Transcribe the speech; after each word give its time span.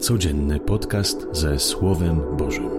Codzienny 0.00 0.60
podcast 0.60 1.26
ze 1.32 1.58
Słowem 1.58 2.20
Bożym. 2.36 2.70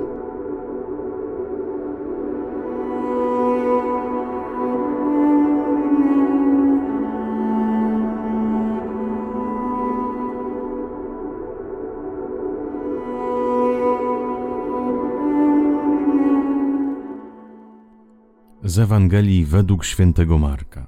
Z 18.63 18.79
Ewangelii 18.79 19.45
według 19.45 19.85
świętego 19.85 20.37
Marka. 20.37 20.87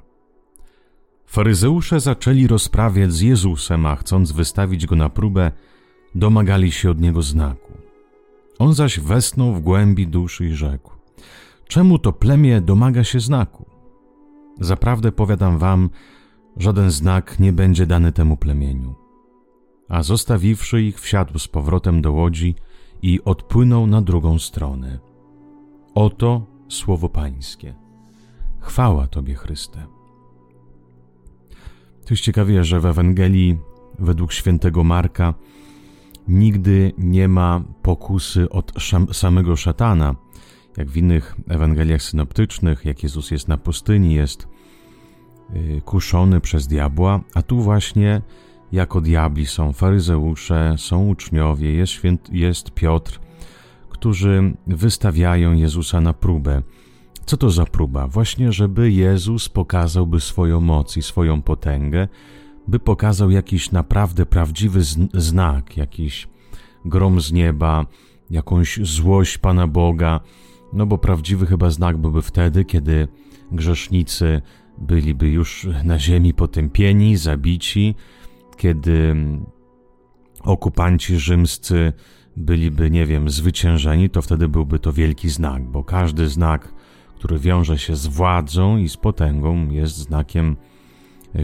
Faryzeusze 1.25 1.99
zaczęli 1.99 2.47
rozprawiać 2.47 3.13
z 3.13 3.21
Jezusem, 3.21 3.85
a 3.85 3.95
chcąc 3.95 4.31
wystawić 4.31 4.85
go 4.85 4.95
na 4.95 5.09
próbę, 5.09 5.51
domagali 6.15 6.71
się 6.71 6.91
od 6.91 7.01
niego 7.01 7.21
znaku. 7.21 7.73
On 8.59 8.73
zaś 8.73 8.99
wesnął 8.99 9.53
w 9.53 9.61
głębi 9.61 10.07
duszy 10.07 10.45
i 10.45 10.53
rzekł: 10.53 10.91
Czemu 11.67 11.99
to 11.99 12.13
plemię 12.13 12.61
domaga 12.61 13.03
się 13.03 13.19
znaku? 13.19 13.65
Zaprawdę 14.59 15.11
powiadam 15.11 15.57
wam, 15.57 15.89
żaden 16.57 16.91
znak 16.91 17.39
nie 17.39 17.53
będzie 17.53 17.85
dany 17.85 18.11
temu 18.11 18.37
plemieniu. 18.37 18.95
A 19.89 20.03
zostawiwszy 20.03 20.81
ich, 20.81 20.99
wsiadł 20.99 21.39
z 21.39 21.47
powrotem 21.47 22.01
do 22.01 22.11
łodzi 22.11 22.55
i 23.01 23.19
odpłynął 23.25 23.87
na 23.87 24.01
drugą 24.01 24.39
stronę. 24.39 24.99
Oto 25.95 26.45
słowo 26.69 27.09
Pańskie. 27.09 27.75
Chwała 28.59 29.07
Tobie, 29.07 29.35
Chryste. 29.35 29.85
To 32.05 32.09
jest 32.09 32.23
ciekawie, 32.23 32.63
że 32.63 32.79
w 32.79 32.85
Ewangelii 32.85 33.57
według 33.99 34.33
świętego 34.33 34.83
Marka 34.83 35.33
nigdy 36.27 36.93
nie 36.97 37.27
ma 37.27 37.63
pokusy 37.81 38.49
od 38.49 38.71
samego 39.11 39.55
szatana, 39.55 40.15
jak 40.77 40.89
w 40.89 40.97
innych 40.97 41.35
Ewangeliach 41.47 42.01
synoptycznych, 42.01 42.85
jak 42.85 43.03
Jezus 43.03 43.31
jest 43.31 43.47
na 43.47 43.57
pustyni, 43.57 44.13
jest 44.13 44.47
y, 45.55 45.81
kuszony 45.85 46.39
przez 46.39 46.67
diabła, 46.67 47.19
a 47.33 47.41
tu 47.41 47.61
właśnie 47.61 48.21
jako 48.71 49.01
diabli 49.01 49.45
są 49.45 49.73
faryzeusze, 49.73 50.75
są 50.77 51.07
uczniowie, 51.07 51.73
jest, 51.73 51.91
święt, 51.91 52.29
jest 52.31 52.71
Piotr, 52.71 53.19
którzy 53.89 54.53
wystawiają 54.67 55.53
Jezusa 55.53 56.01
na 56.01 56.13
próbę. 56.13 56.61
Co 57.25 57.37
to 57.37 57.49
za 57.49 57.65
próba? 57.65 58.07
Właśnie, 58.07 58.51
żeby 58.51 58.91
Jezus 58.91 59.49
pokazałby 59.49 60.19
swoją 60.19 60.61
moc 60.61 60.97
i 60.97 61.01
swoją 61.01 61.41
potęgę, 61.41 62.07
by 62.67 62.79
pokazał 62.79 63.31
jakiś 63.31 63.71
naprawdę 63.71 64.25
prawdziwy 64.25 64.81
znak, 65.13 65.77
jakiś 65.77 66.27
grom 66.85 67.21
z 67.21 67.31
nieba, 67.31 67.85
jakąś 68.29 68.79
złość 68.83 69.37
Pana 69.37 69.67
Boga, 69.67 70.19
no 70.73 70.85
bo 70.85 70.97
prawdziwy 70.97 71.45
chyba 71.45 71.69
znak 71.69 71.97
byłby 71.97 72.21
wtedy, 72.21 72.65
kiedy 72.65 73.07
grzesznicy 73.51 74.41
byliby 74.77 75.29
już 75.29 75.67
na 75.83 75.99
ziemi 75.99 76.33
potępieni, 76.33 77.17
zabici, 77.17 77.95
kiedy 78.57 79.15
okupanci 80.43 81.19
rzymscy 81.19 81.93
byliby, 82.37 82.91
nie 82.91 83.05
wiem, 83.05 83.29
zwyciężeni, 83.29 84.09
to 84.09 84.21
wtedy 84.21 84.47
byłby 84.47 84.79
to 84.79 84.93
wielki 84.93 85.29
znak, 85.29 85.63
bo 85.63 85.83
każdy 85.83 86.27
znak, 86.27 86.73
który 87.15 87.39
wiąże 87.39 87.77
się 87.77 87.95
z 87.95 88.07
władzą 88.07 88.77
i 88.77 88.89
z 88.89 88.97
potęgą, 88.97 89.69
jest 89.69 89.95
znakiem 89.95 90.55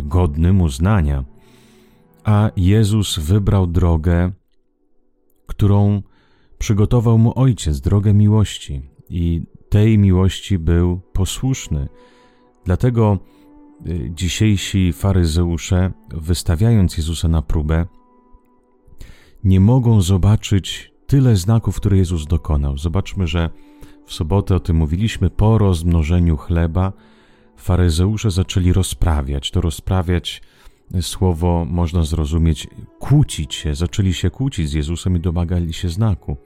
godnym 0.04 0.62
uznania. 0.62 1.23
A 2.23 2.52
Jezus 2.58 3.20
wybrał 3.20 3.68
drogę, 3.68 4.31
którą 5.48 6.02
przygotował 6.58 7.18
mu 7.18 7.40
Ojciec, 7.40 7.81
drogę 7.81 8.14
miłości, 8.14 8.81
i 9.09 9.42
tej 9.70 9.98
miłości 9.98 10.59
był 10.59 11.00
posłuszny. 11.13 11.88
Dlatego 12.66 13.18
y, 13.88 14.12
dzisiejsi 14.16 14.94
faryzeusze, 14.94 15.92
wystawiając 16.09 16.97
Jezusa 16.97 17.28
na 17.28 17.42
próbę, 17.42 17.86
nie 19.44 19.59
mogą 19.59 20.02
zobaczyć 20.02 20.94
tyle 21.08 21.36
znaków, 21.36 21.75
które 21.75 21.97
Jezus 21.97 22.25
dokonał. 22.25 22.78
Zobaczmy, 22.78 23.28
że 23.28 23.50
w 24.06 24.13
sobotę 24.13 24.56
o 24.56 24.59
tym 24.59 24.75
mówiliśmy, 24.75 25.30
po 25.30 25.58
rozmnożeniu 25.58 26.38
chleba 26.38 26.94
faryzeusze 27.59 28.31
zaczęli 28.31 28.74
rozprawiać. 28.74 29.52
To 29.52 29.62
rozprawiać 29.62 30.42
słowo 31.02 31.66
można 31.70 32.03
zrozumieć 32.03 32.68
kłócić 33.00 33.56
się, 33.56 33.75
zaczęli 33.75 34.14
się 34.14 34.30
kłócić 34.30 34.70
z 34.70 34.74
Jezusem 34.74 35.16
i 35.16 35.20
domagali 35.20 35.74
się 35.74 35.90
znaku. 35.90 36.38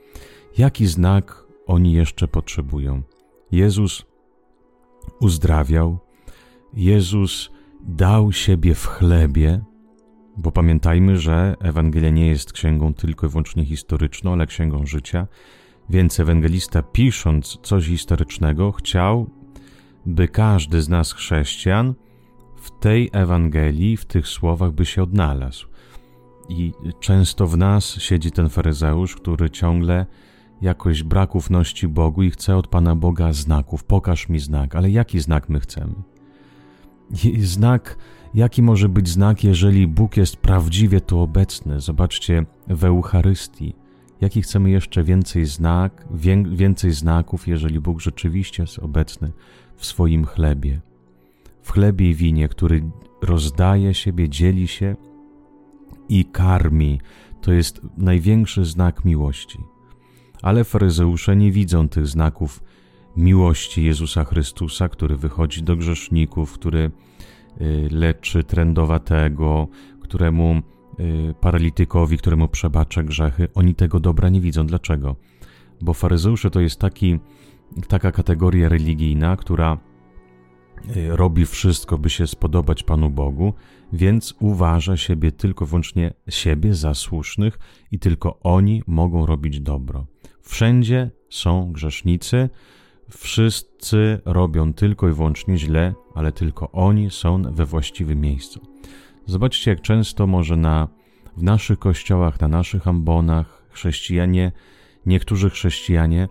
Jaki 0.58 0.88
znak 0.88 1.44
oni 1.68 1.94
jeszcze 1.94 2.28
potrzebują? 2.28 3.02
Jezus 3.52 4.06
uzdrawiał, 5.20 6.00
Jezus 6.74 7.50
dał 7.82 8.32
siebie 8.32 8.76
w 8.76 8.86
chlebie, 8.86 9.62
bo 10.38 10.52
pamiętajmy, 10.52 11.18
że 11.18 11.56
Ewangelia 11.60 12.10
nie 12.10 12.28
jest 12.28 12.54
księgą 12.54 12.94
tylko 12.94 13.28
i 13.28 13.30
wyłącznie 13.30 13.66
historyczną, 13.66 14.34
ale 14.34 14.48
księgą 14.48 14.86
życia, 14.86 15.28
więc 15.90 16.20
ewangelista 16.20 16.82
pisząc 16.82 17.58
coś 17.64 17.88
historycznego 17.88 18.72
chciał, 18.72 19.30
by 20.06 20.28
każdy 20.28 20.82
z 20.82 20.90
nas 20.90 21.14
chrześcijan 21.14 21.94
w 22.56 22.80
tej 22.80 23.10
Ewangelii, 23.14 23.98
w 23.98 24.06
tych 24.06 24.28
słowach 24.28 24.72
by 24.72 24.86
się 24.86 25.04
odnalazł. 25.04 25.68
I 26.50 26.74
często 27.00 27.48
w 27.48 27.58
nas 27.58 27.86
siedzi 27.86 28.32
ten 28.32 28.50
faryzeusz, 28.50 29.16
który 29.16 29.50
ciągle 29.50 30.06
jakoś 30.62 31.04
brak 31.04 31.36
ufności 31.36 31.88
Bogu 31.88 32.24
i 32.24 32.32
chce 32.32 32.58
od 32.58 32.68
Pana 32.68 32.96
Boga 32.96 33.34
znaków. 33.34 33.84
Pokaż 33.84 34.30
mi 34.30 34.40
znak, 34.40 34.76
ale 34.76 34.90
jaki 34.90 35.20
znak 35.20 35.50
my 35.50 35.60
chcemy? 35.60 35.94
Znak, 37.40 37.98
jaki 38.34 38.62
może 38.62 38.90
być 38.90 39.10
znak, 39.10 39.44
jeżeli 39.44 39.88
Bóg 39.88 40.18
jest 40.18 40.38
prawdziwie 40.38 41.02
tu 41.02 41.20
obecny? 41.20 41.80
Zobaczcie 41.80 42.46
w 42.68 42.84
Eucharystii. 42.84 43.76
Jaki 44.22 44.42
chcemy 44.42 44.70
jeszcze 44.70 45.04
więcej 45.04 45.46
znak, 45.46 46.08
więcej 46.52 46.92
znaków, 46.92 47.48
jeżeli 47.48 47.80
Bóg 47.80 48.02
rzeczywiście 48.02 48.64
jest 48.64 48.80
obecny 48.80 49.32
w 49.84 49.86
swoim 49.86 50.26
chlebie? 50.26 50.82
w 51.64 51.72
chlebie 51.72 52.10
i 52.10 52.14
winie, 52.14 52.48
który 52.48 52.84
rozdaje 53.22 53.94
siebie, 53.94 54.30
dzieli 54.30 54.68
się 54.68 54.96
i 56.10 56.26
karmi. 56.26 57.02
To 57.42 57.54
jest 57.54 57.82
największy 57.98 58.66
znak 58.66 59.06
miłości. 59.06 59.60
Ale 60.42 60.64
faryzeusze 60.64 61.36
nie 61.36 61.52
widzą 61.52 61.90
tych 61.90 62.08
znaków 62.08 62.64
miłości 63.18 63.84
Jezusa 63.84 64.24
Chrystusa, 64.24 64.90
który 64.90 65.18
wychodzi 65.18 65.64
do 65.64 65.76
grzeszników, 65.76 66.54
który 66.54 66.92
y, 67.62 67.90
leczy 67.92 68.44
trędowatego, 68.44 69.68
któremu 70.02 70.62
y, 71.00 71.34
paralitykowi, 71.42 72.18
któremu 72.18 72.48
przebacza 72.48 73.04
grzechy. 73.04 73.48
Oni 73.54 73.76
tego 73.76 74.00
dobra 74.00 74.30
nie 74.30 74.42
widzą. 74.42 74.68
Dlaczego? 74.68 75.16
Bo 75.82 75.94
faryzeusze 75.94 76.50
to 76.50 76.60
jest 76.60 76.80
taki, 76.80 77.20
taka 77.88 78.12
kategoria 78.12 78.70
religijna, 78.70 79.38
która 79.38 79.78
Y, 80.96 81.16
robi 81.16 81.46
wszystko, 81.46 81.98
by 81.98 82.10
się 82.10 82.28
spodobać 82.28 82.84
Panu 82.84 83.10
Bogu, 83.10 83.54
więc 83.94 84.36
uważa 84.40 84.98
siebie 84.98 85.32
tylko 85.32 85.66
wyłącznie 85.66 86.14
siebie 86.30 86.74
za 86.74 86.94
słusznych 86.94 87.60
i 87.92 88.00
tylko 88.00 88.40
oni 88.40 88.84
mogą 88.88 89.26
robić 89.26 89.60
dobro. 89.60 90.06
Wszędzie 90.42 91.12
są 91.30 91.72
grzesznicy, 91.72 92.50
wszyscy 93.10 94.22
robią 94.26 94.74
tylko 94.74 95.10
i 95.10 95.14
wyłącznie 95.14 95.58
źle, 95.58 95.94
ale 96.16 96.32
tylko 96.32 96.72
oni 96.72 97.10
są 97.10 97.42
we 97.42 97.66
właściwym 97.66 98.22
miejscu. 98.22 98.62
Zobaczcie, 99.26 99.72
jak 99.72 99.82
często 99.82 100.28
może 100.28 100.58
na, 100.58 100.88
w 101.38 101.44
naszych 101.44 101.80
kościołach, 101.80 102.42
na 102.42 102.48
naszych 102.48 102.88
ambonach 102.88 103.64
chrześcijanie, 103.70 104.52
niektórzy 105.06 105.50
chrześcijanie 105.50 106.28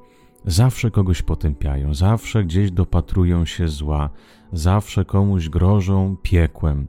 zawsze 0.47 0.91
kogoś 0.91 1.23
potępiają, 1.23 1.95
zawsze 1.95 2.45
gdzieś 2.45 2.71
dopatrują 2.71 3.45
się 3.45 3.69
zła, 3.69 4.11
zawsze 4.53 5.05
komuś 5.05 5.49
grożą 5.49 6.17
piekłem. 6.23 6.89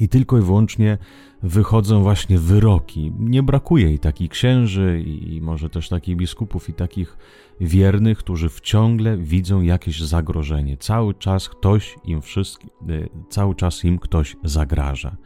I 0.00 0.08
tylko 0.08 0.38
i 0.38 0.40
wyłącznie 0.40 0.98
wychodzą 1.42 2.02
właśnie 2.02 2.38
wyroki. 2.38 3.12
Nie 3.18 3.42
brakuje 3.42 3.92
i 3.92 3.98
takich 3.98 4.30
księży, 4.30 5.02
i 5.06 5.40
może 5.40 5.70
też 5.70 5.88
takich 5.88 6.16
biskupów, 6.16 6.68
i 6.68 6.72
takich 6.72 7.16
wiernych, 7.60 8.18
którzy 8.18 8.48
wciągle 8.48 9.16
widzą 9.16 9.62
jakieś 9.62 10.00
zagrożenie. 10.00 10.76
Cały 10.76 11.14
czas 11.14 11.48
ktoś 11.48 11.96
im 12.04 12.22
wszystkim, 12.22 12.70
y, 12.90 13.08
cały 13.28 13.54
czas 13.54 13.84
im 13.84 13.98
ktoś 13.98 14.36
zagraża. 14.44 15.16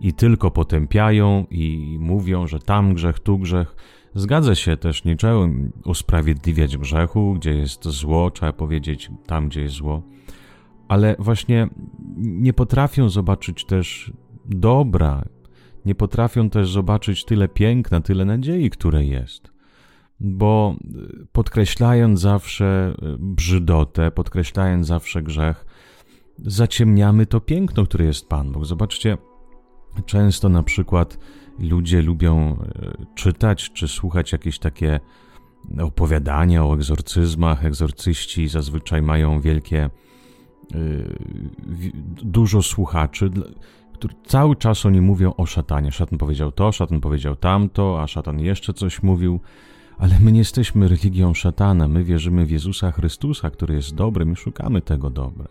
I 0.00 0.12
tylko 0.12 0.50
potępiają 0.50 1.46
i 1.50 1.96
mówią, 2.00 2.46
że 2.46 2.58
tam 2.58 2.94
grzech, 2.94 3.20
tu 3.20 3.38
grzech. 3.38 3.76
Zgadza 4.14 4.54
się 4.54 4.76
też, 4.76 5.04
nie 5.04 5.16
trzeba 5.16 5.34
usprawiedliwiać 5.84 6.78
grzechu, 6.78 7.34
gdzie 7.34 7.54
jest 7.54 7.84
zło, 7.84 8.30
trzeba 8.30 8.52
powiedzieć 8.52 9.10
tam, 9.26 9.48
gdzie 9.48 9.62
jest 9.62 9.74
zło 9.74 10.02
ale 10.88 11.16
właśnie 11.18 11.68
nie 12.16 12.52
potrafią 12.52 13.08
zobaczyć 13.08 13.64
też 13.64 14.12
dobra, 14.44 15.24
Nie 15.84 15.94
potrafią 15.94 16.50
też 16.50 16.70
zobaczyć 16.70 17.24
tyle 17.24 17.48
piękna, 17.48 18.00
tyle 18.00 18.24
nadziei, 18.24 18.70
które 18.70 19.04
jest. 19.04 19.52
Bo 20.20 20.76
y, 21.22 21.26
podkreślając 21.32 22.20
zawsze 22.20 22.94
y, 23.02 23.16
brzydotę, 23.18 24.10
podkreślając 24.10 24.86
zawsze 24.86 25.22
grzech, 25.22 25.66
zaciemniamy 26.38 27.26
to 27.26 27.40
piękno, 27.40 27.84
które 27.84 28.04
jest 28.04 28.28
Pan 28.28 28.52
Bóg. 28.52 28.64
Zobaczcie, 28.64 29.18
często 30.06 30.48
na 30.48 30.62
przykład 30.62 31.18
ludzie 31.58 32.02
lubią 32.02 32.52
y, 32.52 33.06
czytać 33.14 33.72
czy 33.72 33.88
słuchać 33.88 34.32
jakieś 34.32 34.58
takie 34.58 35.00
opowiadania 35.80 36.64
o 36.64 36.74
egzorcyzmach. 36.74 37.64
Egzorcyści 37.64 38.48
zazwyczaj 38.48 39.02
mają 39.02 39.40
wielkie, 39.40 39.90
dużo 42.22 42.62
słuchaczy 42.62 43.30
który 43.94 44.14
cały 44.26 44.56
czas 44.56 44.86
oni 44.86 45.00
mówią 45.00 45.34
o 45.36 45.46
szatanie. 45.46 45.92
Szatan 45.92 46.18
powiedział 46.18 46.52
to, 46.52 46.72
szatan 46.72 47.00
powiedział 47.00 47.36
tamto, 47.36 48.02
a 48.02 48.06
szatan 48.06 48.40
jeszcze 48.40 48.72
coś 48.72 49.02
mówił. 49.02 49.40
Ale 49.98 50.20
my 50.20 50.32
nie 50.32 50.38
jesteśmy 50.38 50.88
religią 50.88 51.34
szatana, 51.34 51.88
my 51.88 52.04
wierzymy 52.04 52.46
w 52.46 52.50
Jezusa 52.50 52.92
Chrystusa, 52.92 53.50
który 53.50 53.74
jest 53.74 53.94
dobry, 53.94 54.24
my 54.24 54.36
szukamy 54.36 54.80
tego 54.80 55.10
dobra. 55.10 55.48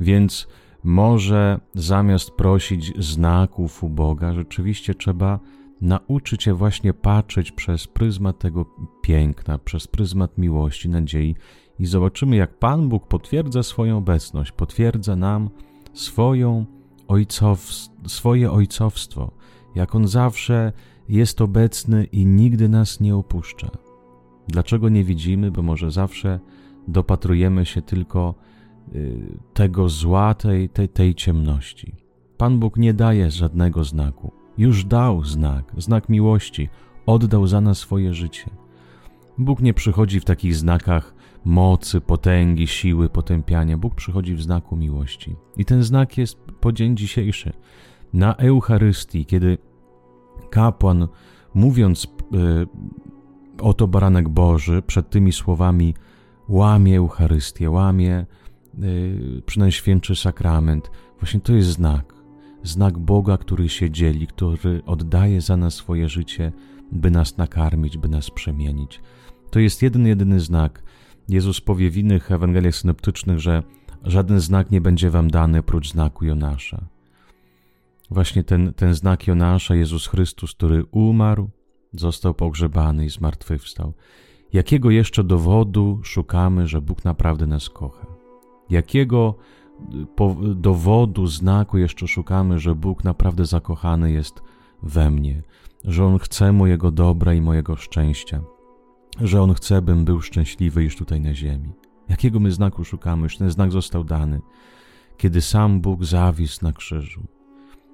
Więc 0.00 0.48
może 0.84 1.60
zamiast 1.74 2.30
prosić 2.30 2.92
znaków 2.98 3.84
u 3.84 3.88
Boga, 3.88 4.32
rzeczywiście 4.32 4.94
trzeba 4.94 5.40
nauczyć 5.80 6.42
się 6.42 6.54
właśnie 6.54 6.94
patrzeć 6.94 7.52
przez 7.52 7.86
pryzmat 7.86 8.38
tego 8.38 8.66
piękna, 9.02 9.58
przez 9.58 9.86
pryzmat 9.86 10.38
miłości, 10.38 10.88
nadziei 10.88 11.36
i 11.78 11.86
zobaczymy, 11.86 12.36
jak 12.36 12.58
Pan 12.58 12.88
Bóg 12.88 13.06
potwierdza 13.06 13.62
swoją 13.62 13.98
obecność, 13.98 14.52
potwierdza 14.52 15.16
nam 15.16 15.50
swoją 15.92 16.66
ojcow, 17.08 17.70
swoje 18.06 18.50
ojcowstwo, 18.50 19.30
jak 19.74 19.94
On 19.94 20.08
zawsze 20.08 20.72
jest 21.08 21.40
obecny 21.40 22.04
i 22.04 22.26
nigdy 22.26 22.68
nas 22.68 23.00
nie 23.00 23.16
opuszcza. 23.16 23.70
Dlaczego 24.48 24.88
nie 24.88 25.04
widzimy? 25.04 25.50
Bo 25.50 25.62
może 25.62 25.90
zawsze 25.90 26.40
dopatrujemy 26.88 27.66
się 27.66 27.82
tylko 27.82 28.34
tego 29.54 29.88
zła, 29.88 30.34
tej, 30.34 30.68
tej, 30.68 30.88
tej 30.88 31.14
ciemności. 31.14 31.94
Pan 32.36 32.58
Bóg 32.58 32.76
nie 32.76 32.94
daje 32.94 33.30
żadnego 33.30 33.84
znaku. 33.84 34.32
Już 34.58 34.84
dał 34.84 35.24
znak, 35.24 35.72
znak 35.76 36.08
miłości, 36.08 36.68
oddał 37.06 37.46
za 37.46 37.60
nas 37.60 37.78
swoje 37.78 38.14
życie. 38.14 38.50
Bóg 39.38 39.60
nie 39.60 39.74
przychodzi 39.74 40.20
w 40.20 40.24
takich 40.24 40.56
znakach 40.56 41.14
mocy, 41.44 42.00
potęgi, 42.00 42.66
siły, 42.66 43.08
potępiania. 43.08 43.78
Bóg 43.78 43.94
przychodzi 43.94 44.34
w 44.34 44.42
znaku 44.42 44.76
miłości. 44.76 45.36
I 45.56 45.64
ten 45.64 45.82
znak 45.82 46.18
jest 46.18 46.38
po 46.60 46.72
dzień 46.72 46.96
dzisiejszy. 46.96 47.52
Na 48.12 48.36
Eucharystii, 48.36 49.26
kiedy 49.26 49.58
kapłan, 50.50 51.08
mówiąc 51.54 52.04
y, 52.04 52.66
oto 53.60 53.88
baranek 53.88 54.28
Boży, 54.28 54.82
przed 54.86 55.10
tymi 55.10 55.32
słowami 55.32 55.94
łamie 56.48 56.96
Eucharystię, 56.96 57.70
łamie 57.70 58.26
y, 58.82 59.42
przynajświętszy 59.46 60.16
sakrament, 60.16 60.90
właśnie 61.18 61.40
to 61.40 61.52
jest 61.52 61.68
znak. 61.68 62.14
Znak 62.62 62.98
Boga, 62.98 63.38
który 63.38 63.68
się 63.68 63.90
dzieli, 63.90 64.26
który 64.26 64.82
oddaje 64.86 65.40
za 65.40 65.56
nas 65.56 65.74
swoje 65.74 66.08
życie, 66.08 66.52
by 66.92 67.10
nas 67.10 67.36
nakarmić, 67.36 67.98
by 67.98 68.08
nas 68.08 68.30
przemienić. 68.30 69.00
To 69.50 69.60
jest 69.60 69.82
jeden, 69.82 70.06
jedyny 70.06 70.40
znak. 70.40 70.82
Jezus 71.28 71.60
powie 71.60 71.90
w 71.90 71.96
innych 71.96 72.32
Ewangeliach 72.32 72.74
synoptycznych, 72.74 73.38
że 73.38 73.62
żaden 74.04 74.40
znak 74.40 74.70
nie 74.70 74.80
będzie 74.80 75.10
wam 75.10 75.30
dany 75.30 75.62
prócz 75.62 75.90
znaku 75.90 76.24
Jonasza. 76.24 76.84
Właśnie 78.10 78.44
ten, 78.44 78.74
ten 78.74 78.94
znak 78.94 79.26
Jonasza, 79.26 79.74
Jezus 79.74 80.06
Chrystus, 80.06 80.54
który 80.54 80.84
umarł, 80.84 81.50
został 81.92 82.34
pogrzebany 82.34 83.04
i 83.04 83.10
zmartwychwstał. 83.10 83.92
Jakiego 84.52 84.90
jeszcze 84.90 85.24
dowodu 85.24 86.00
szukamy, 86.02 86.66
że 86.66 86.80
Bóg 86.80 87.04
naprawdę 87.04 87.46
nas 87.46 87.68
kocha? 87.68 88.21
Jakiego 88.72 89.34
y, 90.50 90.54
dowodu, 90.54 91.26
znaku 91.26 91.78
jeszcze 91.78 92.08
szukamy, 92.08 92.58
że 92.58 92.74
Bóg 92.74 93.04
naprawdę 93.04 93.44
zakochany 93.44 94.12
jest 94.12 94.42
we 94.82 95.10
mnie, 95.10 95.42
że 95.84 96.04
On 96.04 96.18
chce 96.18 96.52
mojego 96.52 96.90
dobra 96.90 97.34
i 97.34 97.40
mojego 97.40 97.76
szczęścia, 97.76 98.42
że 99.20 99.42
On 99.42 99.54
chce, 99.54 99.82
bym 99.82 100.04
był 100.04 100.20
szczęśliwy 100.20 100.84
już 100.84 100.96
tutaj 100.96 101.20
na 101.20 101.34
ziemi? 101.34 101.72
Jakiego 102.08 102.40
my 102.40 102.50
znaku 102.50 102.84
szukamy? 102.84 103.22
Już 103.22 103.36
ten 103.36 103.50
znak 103.50 103.72
został 103.72 104.04
dany, 104.04 104.40
kiedy 105.16 105.40
sam 105.40 105.80
Bóg 105.80 106.04
zawisł 106.04 106.64
na 106.64 106.72
krzyżu. 106.72 107.22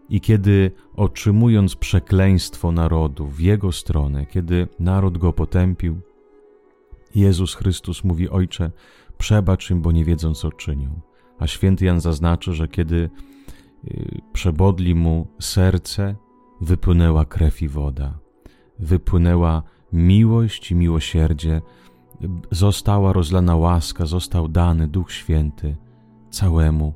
I 0.08 0.20
kiedy 0.20 0.70
otrzymując 0.96 1.76
przekleństwo 1.76 2.72
narodu 2.72 3.26
w 3.26 3.40
jego 3.40 3.72
stronę, 3.72 4.26
kiedy 4.26 4.68
naród 4.78 5.18
go 5.18 5.32
potępił, 5.32 6.00
Jezus 7.14 7.54
Chrystus 7.54 8.04
mówi: 8.04 8.28
Ojcze, 8.28 8.70
przebacz 9.18 9.70
im, 9.70 9.82
bo 9.82 9.92
nie 9.92 10.04
wiedzą, 10.04 10.34
co 10.34 10.52
czynią. 10.52 11.00
A 11.38 11.46
święty 11.46 11.84
Jan 11.84 12.00
zaznaczy, 12.00 12.52
że 12.52 12.68
kiedy 12.68 13.10
y, 13.84 14.20
przebodli 14.32 14.94
mu 14.94 15.26
serce, 15.40 16.16
wypłynęła 16.60 17.24
krew 17.24 17.62
i 17.62 17.68
woda, 17.68 18.18
wypłynęła 18.78 19.62
miłość 19.92 20.70
i 20.70 20.74
miłosierdzie, 20.74 21.62
została 22.50 23.12
rozlana 23.12 23.56
łaska, 23.56 24.06
został 24.06 24.48
dany 24.48 24.88
Duch 24.88 25.12
Święty 25.12 25.76
całemu 26.30 26.94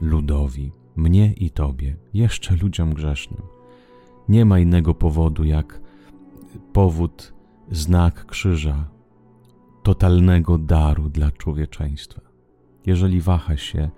ludowi, 0.00 0.72
mnie 0.96 1.32
i 1.32 1.50
Tobie, 1.50 1.96
jeszcze 2.14 2.56
ludziom 2.56 2.94
grzesznym. 2.94 3.42
Nie 4.28 4.44
ma 4.44 4.58
innego 4.58 4.94
powodu 4.94 5.44
jak 5.44 5.80
powód, 6.72 7.34
znak 7.70 8.26
krzyża, 8.26 8.88
totalnego 9.82 10.58
daru 10.58 11.08
dla 11.08 11.30
człowieczeństwa. 11.30 12.20
Jeżeli 12.86 13.20
wahasz 13.20 13.62
się, 13.62 13.90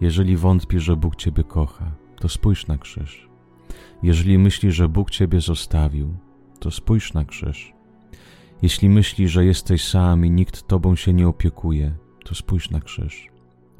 jeżeli 0.00 0.36
wątpisz, 0.36 0.82
że 0.82 0.96
Bóg 0.96 1.16
Ciebie 1.16 1.44
kocha, 1.44 1.92
to 2.20 2.28
spójrz 2.28 2.66
na 2.66 2.78
krzyż. 2.78 3.28
Jeżeli 4.02 4.38
myślisz, 4.38 4.74
że 4.74 4.88
Bóg 4.88 5.10
Ciebie 5.10 5.40
zostawił, 5.40 6.16
to 6.60 6.70
spójrz 6.70 7.14
na 7.14 7.24
krzyż. 7.24 7.72
Jeśli 8.62 8.88
myślisz, 8.88 9.30
że 9.30 9.44
jesteś 9.44 9.84
sam 9.84 10.26
i 10.26 10.30
nikt 10.30 10.66
Tobą 10.66 10.96
się 10.96 11.12
nie 11.12 11.28
opiekuje, 11.28 11.96
to 12.24 12.34
spójrz 12.34 12.70
na 12.70 12.80
krzyż, 12.80 13.28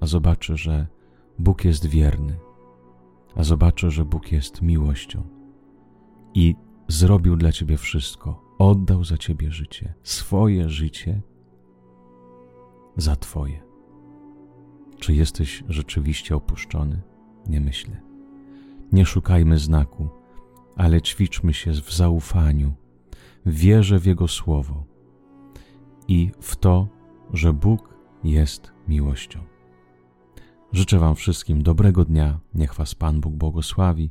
a 0.01 0.07
zobaczysz, 0.07 0.61
że 0.61 0.87
Bóg 1.39 1.65
jest 1.65 1.87
wierny, 1.87 2.39
a 3.37 3.45
zobaczysz, 3.45 3.95
że 3.95 4.05
Bóg 4.05 4.33
jest 4.33 4.63
miłością 4.63 5.23
i 6.35 6.55
zrobił 6.89 7.37
dla 7.37 7.53
Ciebie 7.53 7.77
wszystko, 7.77 8.55
oddał 8.59 9.05
za 9.05 9.19
Ciebie 9.19 9.53
życie, 9.53 9.95
swoje 10.03 10.69
życie 10.69 11.23
za 12.97 13.17
Twoje. 13.17 13.63
Czy 14.99 15.15
jesteś 15.15 15.65
rzeczywiście 15.69 16.37
opuszczony? 16.37 17.03
Nie 17.47 17.61
myślę. 17.61 18.01
Nie 18.93 19.07
szukajmy 19.07 19.59
znaku, 19.59 20.09
ale 20.77 21.03
ćwiczmy 21.03 21.55
się 21.55 21.73
w 21.73 21.95
zaufaniu, 21.95 22.75
wierzę 23.47 23.99
w 23.99 24.07
Jego 24.07 24.29
Słowo 24.29 24.85
i 26.09 26.31
w 26.41 26.57
to, 26.57 26.89
że 27.33 27.53
Bóg 27.53 27.95
jest 28.25 28.73
miłością. 28.89 29.41
Życzę 30.73 30.99
Wam 30.99 31.15
wszystkim 31.15 31.63
dobrego 31.63 32.05
dnia, 32.05 32.41
niech 32.55 32.75
Was 32.75 32.95
Pan 32.95 33.21
Bóg 33.21 33.35
błogosławi 33.35 34.11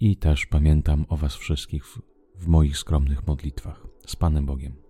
i 0.00 0.16
też 0.16 0.46
pamiętam 0.46 1.06
o 1.08 1.16
Was 1.16 1.34
wszystkich 1.34 1.86
w, 1.86 2.00
w 2.34 2.46
moich 2.46 2.78
skromnych 2.78 3.26
modlitwach. 3.26 3.86
Z 4.06 4.16
Panem 4.16 4.46
Bogiem. 4.46 4.87